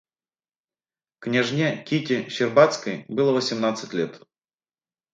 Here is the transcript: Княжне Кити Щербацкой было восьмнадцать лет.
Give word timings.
Княжне 1.19 1.83
Кити 1.83 2.27
Щербацкой 2.27 3.05
было 3.07 3.31
восьмнадцать 3.33 3.93
лет. 3.93 4.27